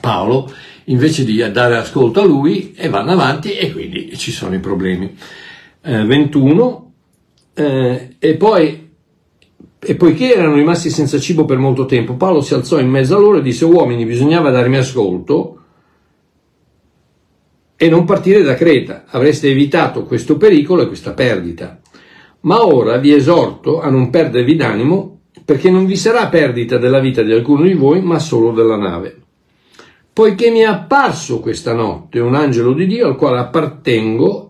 [0.00, 0.52] Paolo,
[0.84, 5.16] invece di dare ascolto a lui e vanno avanti e quindi ci sono i problemi.
[5.82, 6.92] Eh, 21
[7.54, 8.87] eh, e poi
[9.88, 13.18] e poiché erano rimasti senza cibo per molto tempo, Paolo si alzò in mezzo a
[13.18, 15.62] loro e disse: Uomini, bisognava darmi ascolto
[17.74, 19.04] e non partire da Creta.
[19.06, 21.80] Avreste evitato questo pericolo e questa perdita.
[22.40, 27.22] Ma ora vi esorto a non perdervi d'animo, perché non vi sarà perdita della vita
[27.22, 29.22] di alcuno di voi, ma solo della nave.
[30.18, 34.47] poiché mi è apparso questa notte un angelo di Dio al quale appartengo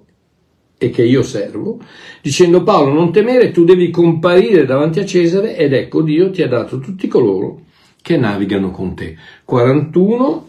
[0.78, 1.78] e che io servo,
[2.22, 6.48] dicendo Paolo non temere, tu devi comparire davanti a Cesare ed ecco Dio ti ha
[6.48, 7.62] dato tutti coloro
[8.00, 9.16] che navigano con te.
[9.44, 10.46] 41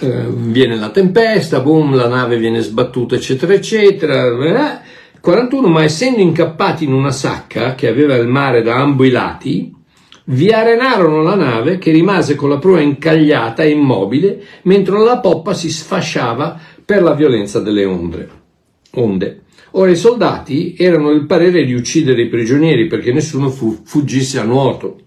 [0.00, 4.80] eh, viene la tempesta, boom, la nave viene sbattuta, eccetera, eccetera.
[5.20, 9.74] 41, ma essendo incappati in una sacca che aveva il mare da ambo i lati,
[10.24, 15.52] vi arenarono la nave che rimase con la prua incagliata e immobile, mentre la poppa
[15.52, 18.39] si sfasciava per la violenza delle onde.
[18.94, 19.42] Onde.
[19.72, 24.44] Ora i soldati erano il parere di uccidere i prigionieri perché nessuno fu, fuggisse a
[24.44, 24.98] nuoto.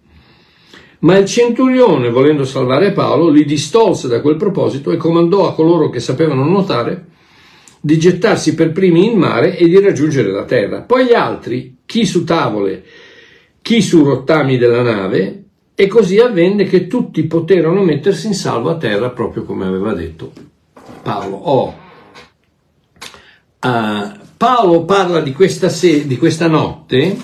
[1.00, 5.90] Ma il centurione, volendo salvare Paolo, li distolse da quel proposito e comandò a coloro
[5.90, 7.08] che sapevano nuotare
[7.82, 10.82] di gettarsi per primi in mare e di raggiungere la terra.
[10.82, 12.86] Poi gli altri, chi su tavole,
[13.62, 15.44] chi su rottami della nave,
[15.76, 20.32] e così avvenne che tutti poterono mettersi in salvo a terra proprio come aveva detto
[21.02, 21.36] Paolo.
[21.36, 21.83] Oh.
[23.64, 27.18] Uh, Paolo parla di questa, se- di questa notte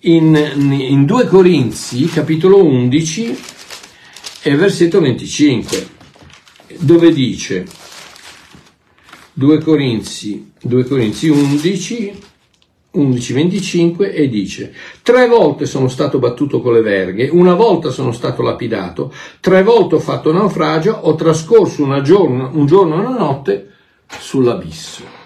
[0.00, 3.38] in, in 2 Corinzi, capitolo 11
[4.42, 5.88] e versetto 25,
[6.78, 7.64] dove dice
[9.34, 12.20] 2 Corinzi, 2 Corinzi 11,
[12.96, 18.42] 11.25 e dice tre volte sono stato battuto con le verghe, una volta sono stato
[18.42, 23.70] lapidato, tre volte ho fatto naufragio, ho trascorso giorno, un giorno e una notte
[24.18, 25.25] sull'abisso.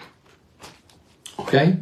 [1.51, 1.77] Ok?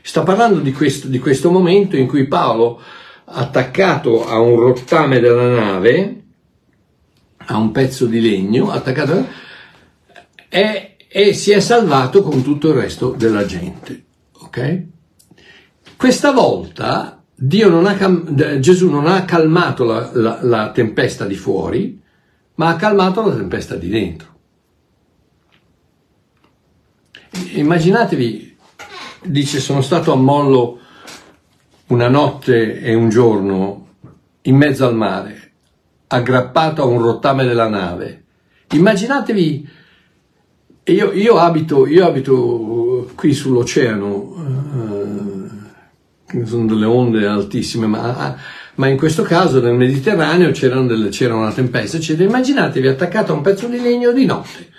[0.00, 2.80] Sta parlando di questo, di questo momento in cui Paolo,
[3.24, 6.22] attaccato a un rottame della nave,
[7.36, 9.26] a un pezzo di legno, attaccato,
[10.48, 14.04] e, e si è salvato con tutto il resto della gente.
[14.38, 14.82] Ok?
[15.96, 22.00] Questa volta non ha, Gesù non ha calmato la, la, la tempesta di fuori,
[22.54, 24.30] ma ha calmato la tempesta di dentro.
[27.54, 28.51] Immaginatevi
[29.22, 30.78] dice sono stato a mollo
[31.88, 33.86] una notte e un giorno
[34.42, 35.52] in mezzo al mare,
[36.08, 38.24] aggrappato a un rottame della nave.
[38.72, 39.68] Immaginatevi,
[40.84, 44.34] io, io, abito, io abito qui sull'oceano,
[46.26, 48.36] eh, sono delle onde altissime, ma,
[48.76, 52.28] ma, in questo caso nel Mediterraneo c'era una tempesta, eccetera.
[52.28, 54.71] Immaginatevi attaccato a un pezzo di legno di notte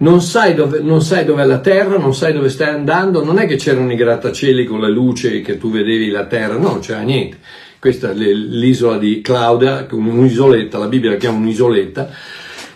[0.00, 3.38] non sai, dove, non sai dove è la terra, non sai dove stai andando, non
[3.38, 7.00] è che c'erano i grattacieli con la luce che tu vedevi la terra, no, c'era
[7.00, 7.38] niente.
[7.78, 12.10] Questa è l'isola di Claudia, un'isoletta, la Bibbia la chiama un'isoletta,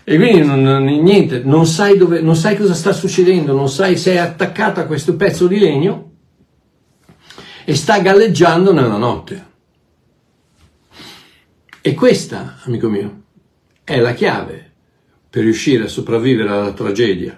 [0.03, 3.97] e quindi non, non, niente, non sai, dove, non sai cosa sta succedendo, non sai
[3.97, 6.13] se è attaccata a questo pezzo di legno
[7.65, 9.53] e sta galleggiando nella notte.
[11.81, 13.23] E questa, amico mio,
[13.83, 14.73] è la chiave
[15.35, 17.37] per riuscire a sopravvivere alla tragedia,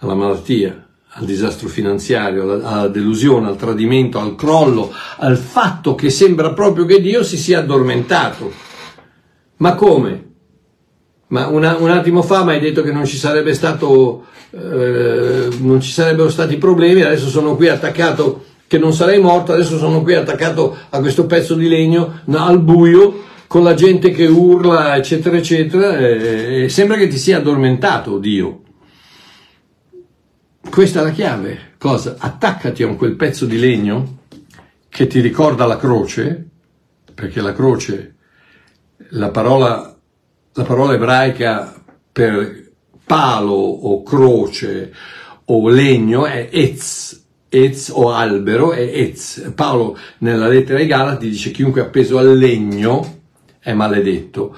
[0.00, 6.10] alla malattia, al disastro finanziario, alla, alla, delusione, al tradimento, al crollo, al fatto che
[6.10, 8.52] sembra proprio che Dio si sia addormentato.
[9.56, 10.32] Ma come?
[11.28, 15.90] Ma una, un attimo fa mi hai detto che non ci stato, eh, non ci
[15.90, 20.76] sarebbero stati problemi, adesso sono qui attaccato, che non sarei morto, adesso sono qui attaccato
[20.90, 26.68] a questo pezzo di legno, al buio, con la gente che urla, eccetera, eccetera, e,
[26.68, 28.60] sembra che ti sia addormentato Dio.
[30.70, 31.72] Questa è la chiave.
[31.78, 32.16] Cosa?
[32.18, 34.18] Attaccati a quel pezzo di legno
[34.90, 36.46] che ti ricorda la croce,
[37.14, 38.16] perché la croce,
[39.10, 39.96] la parola,
[40.52, 41.74] la parola ebraica
[42.12, 42.70] per
[43.06, 44.92] palo o croce
[45.46, 49.52] o legno è etz, etz o albero è etz.
[49.54, 53.16] Paolo nella lettera ai Galati dice chiunque è appeso al legno
[53.68, 54.56] è maledetto.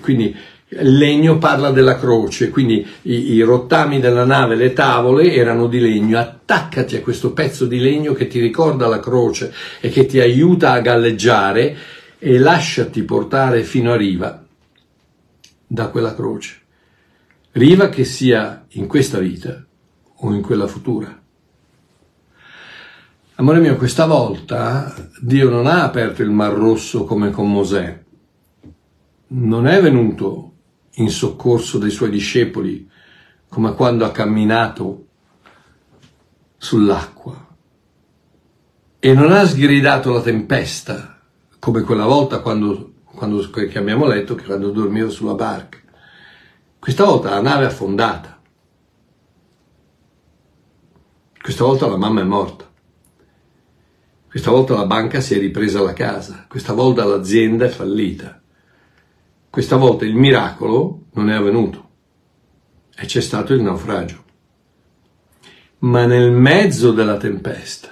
[0.00, 0.34] Quindi
[0.68, 6.18] legno parla della croce, quindi i, i, rottami della nave, le tavole erano di legno.
[6.18, 10.72] Attaccati a questo pezzo di legno che ti ricorda la croce e che ti aiuta
[10.72, 11.76] a galleggiare
[12.18, 14.42] e lasciati portare fino a riva
[15.66, 16.60] da quella croce.
[17.52, 19.62] Riva che sia in questa vita
[20.16, 21.20] o in quella futura.
[23.36, 28.03] Amore mio, questa volta Dio non ha aperto il Mar Rosso come con Mosè,
[29.36, 30.52] non è venuto
[30.96, 32.88] in soccorso dei suoi discepoli
[33.48, 35.06] come quando ha camminato
[36.56, 37.56] sull'acqua
[39.00, 41.20] e non ha sgridato la tempesta
[41.58, 45.78] come quella volta quando, quando che abbiamo letto che quando dormiva sulla barca.
[46.78, 48.40] Questa volta la nave è affondata.
[51.40, 52.70] Questa volta la mamma è morta.
[54.28, 56.46] Questa volta la banca si è ripresa la casa.
[56.48, 58.42] Questa volta l'azienda è fallita.
[59.54, 61.90] Questa volta il miracolo non è avvenuto
[62.98, 64.24] e c'è stato il naufragio.
[65.78, 67.90] Ma nel mezzo della tempesta,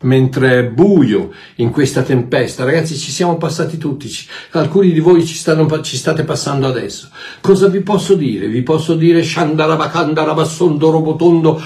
[0.00, 4.10] mentre è buio in questa tempesta, ragazzi ci siamo passati tutti,
[4.54, 7.10] alcuni di voi ci, stanno, ci state passando adesso.
[7.40, 8.48] Cosa vi posso dire?
[8.48, 11.62] Vi posso dire Shandarabakandarabasondo robotondo,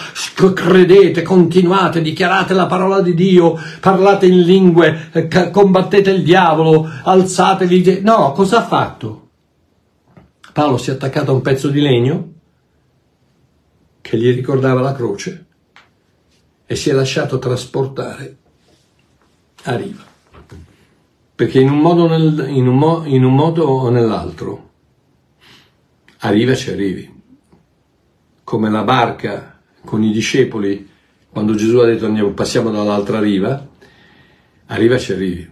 [0.53, 8.03] credete, continuate, dichiarate la parola di Dio, parlate in lingue, eh, combattete il diavolo, alzatevi.
[8.03, 9.23] No, cosa ha fatto?
[10.53, 12.33] Paolo si è attaccato a un pezzo di legno
[14.01, 15.47] che gli ricordava la croce
[16.65, 18.37] e si è lasciato trasportare
[19.65, 20.05] a riva.
[21.35, 24.71] Perché in un modo, nel, in un mo, in un modo o nell'altro,
[26.19, 27.23] a riva ci arrivi.
[28.43, 30.89] Come la barca con i discepoli,
[31.31, 33.67] quando Gesù ha detto andiamo, passiamo dall'altra riva,
[34.67, 35.51] a riva ci arrivi.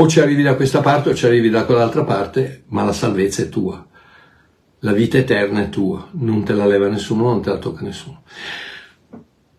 [0.00, 3.42] O ci arrivi da questa parte o ci arrivi da quell'altra parte, ma la salvezza
[3.42, 3.84] è tua.
[4.80, 8.22] La vita eterna è tua, non te la leva nessuno, non te la tocca nessuno.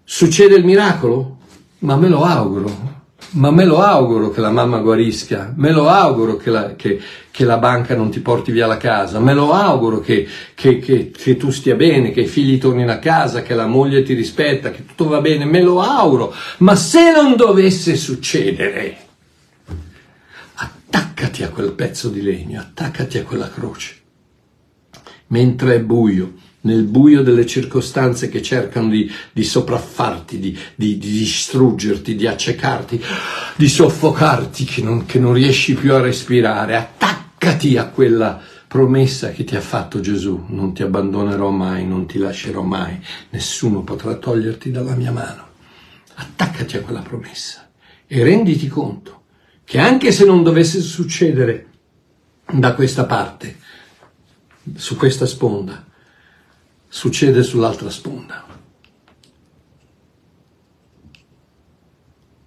[0.01, 1.39] Succede il miracolo?
[1.79, 2.97] Ma me lo auguro.
[3.31, 7.43] Ma me lo auguro che la mamma guarisca, me lo auguro che la, che, che
[7.43, 10.25] la banca non ti porti via la casa, me lo auguro che,
[10.55, 14.71] che, tu stia bene, che i figli tornino a casa, che la moglie ti rispetta,
[14.71, 16.33] che tutto va bene, me lo auguro.
[16.59, 19.08] Ma se non dovesse succedere,
[20.89, 23.97] attaccati a quel pezzo di legno, attaccati a quella croce
[25.29, 31.11] mentre è buio, nel buio delle circostanze che cercano di, di sopraffarti, di, di, di,
[31.11, 33.01] distruggerti, di accecarti,
[33.55, 39.43] di soffocarti, che non, che non riesci più a respirare, attaccati a quella promessa che
[39.43, 44.71] ti ha fatto Gesù, non ti abbandonerò mai, non ti lascerò mai, nessuno potrà toglierti
[44.71, 45.47] dalla mia mano.
[46.15, 47.69] Attaccati a quella promessa
[48.05, 49.18] e renditi conto
[49.69, 51.67] che anche se non dovesse succedere
[52.51, 53.57] da questa parte,
[54.73, 55.85] su questa sponda,
[56.87, 58.47] succede sull'altra sponda.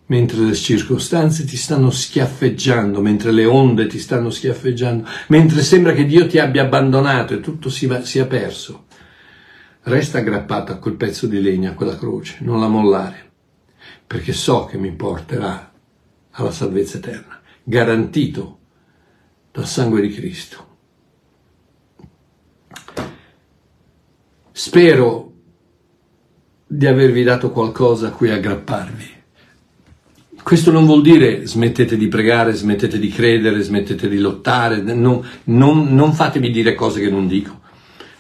[0.07, 6.07] Mentre le circostanze ti stanno schiaffeggiando, mentre le onde ti stanno schiaffeggiando, mentre sembra che
[6.07, 8.87] Dio ti abbia abbandonato e tutto sia, sia perso,
[9.83, 13.31] resta aggrappato a quel pezzo di legno, a quella croce, non la mollare,
[14.05, 15.72] perché so che mi porterà
[16.33, 18.59] alla salvezza eterna, garantito
[19.51, 20.71] dal sangue di Cristo.
[24.53, 25.33] Spero
[26.67, 29.11] di avervi dato qualcosa a cui aggrapparvi.
[30.43, 35.95] Questo non vuol dire smettete di pregare, smettete di credere, smettete di lottare, non, non,
[35.95, 37.61] non fatevi dire cose che non dico.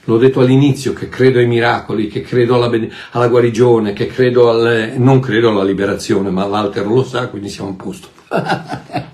[0.04, 2.70] L'ho detto all'inizio che credo ai miracoli, che credo alla,
[3.12, 7.70] alla guarigione, che credo al, non credo alla liberazione, ma Walter lo sa, quindi siamo
[7.70, 8.08] a posto.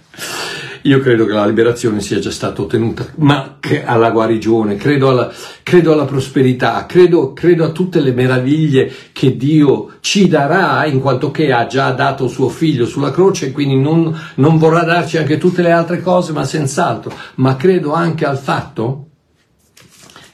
[0.82, 5.30] Io credo che la liberazione sia già stata ottenuta, ma alla guarigione, credo alla,
[5.62, 11.30] credo alla prosperità, credo, credo, a tutte le meraviglie che Dio ci darà, in quanto
[11.30, 15.36] che ha già dato suo figlio sulla croce, e quindi non, non vorrà darci anche
[15.36, 17.12] tutte le altre cose, ma senz'altro.
[17.34, 19.07] Ma credo anche al fatto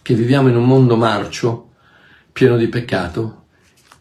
[0.05, 1.71] che viviamo in un mondo marcio,
[2.31, 3.45] pieno di peccato,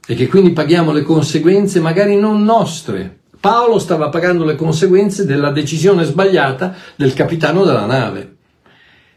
[0.06, 5.52] e che quindi paghiamo le conseguenze magari non nostre, Paolo stava pagando le conseguenze della
[5.52, 8.36] decisione sbagliata del capitano della nave.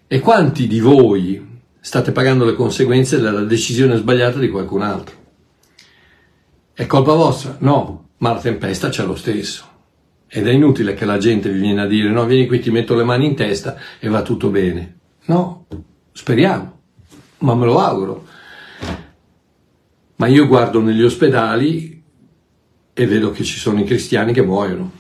[0.07, 5.15] E quanti di voi state pagando le conseguenze della decisione sbagliata di qualcun altro?
[6.73, 7.57] È colpa vostra?
[7.61, 9.65] No, ma la tempesta c'è lo stesso.
[10.29, 12.95] Ed è inutile che la gente vi viene a dire no, vieni qui, ti metto
[12.95, 14.99] le mani in testa e va tutto bene.
[15.27, 15.67] No,
[16.11, 16.76] speriamo,
[17.39, 18.27] ma me lo auguro.
[20.17, 22.03] Ma io guardo negli ospedali
[22.93, 24.91] e vedo che ci sono i cristiani che muoiono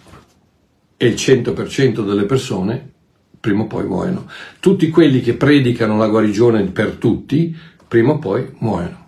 [0.96, 2.92] e il 100% delle persone
[3.40, 4.28] prima o poi muoiono.
[4.60, 7.56] Tutti quelli che predicano la guarigione per tutti
[7.86, 9.04] prima o poi muoiono.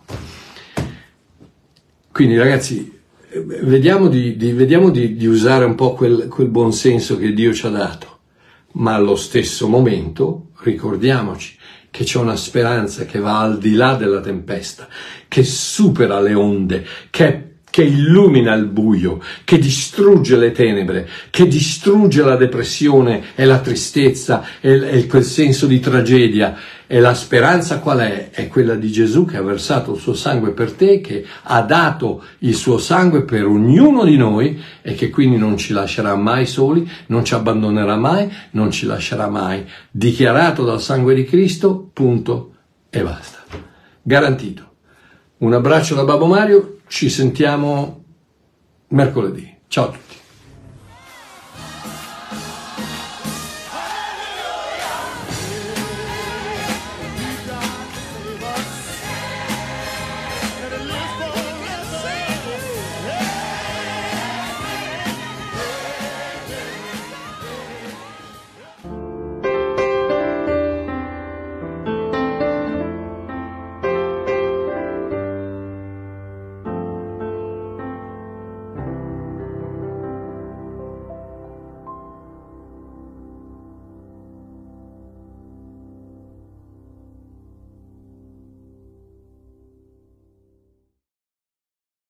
[2.10, 2.98] Quindi ragazzi,
[3.62, 7.52] vediamo di, di, vediamo di, di usare un po' quel, quel buon senso che Dio
[7.52, 8.20] ci ha dato,
[8.72, 11.57] ma allo stesso momento ricordiamoci
[11.90, 14.88] che c'è una speranza che va al di là della tempesta,
[15.26, 22.22] che supera le onde, che che illumina il buio, che distrugge le tenebre, che distrugge
[22.22, 26.56] la depressione e la tristezza e, e quel senso di tragedia.
[26.90, 28.30] E la speranza qual è?
[28.30, 32.24] È quella di Gesù che ha versato il suo sangue per te, che ha dato
[32.38, 36.90] il suo sangue per ognuno di noi e che quindi non ci lascerà mai soli,
[37.08, 39.66] non ci abbandonerà mai, non ci lascerà mai.
[39.90, 42.54] Dichiarato dal sangue di Cristo, punto
[42.88, 43.44] e basta.
[44.00, 44.62] Garantito.
[45.38, 48.02] Un abbraccio da Babbo Mario ci sentiamo
[48.88, 49.56] mercoledì.
[49.68, 50.07] Ciao a tutti.